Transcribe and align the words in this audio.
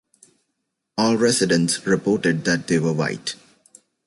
All 0.97 1.15
residents 1.15 1.85
reported 1.85 2.43
that 2.45 2.65
they 2.65 2.79
were 2.79 2.91
white. 2.91 3.35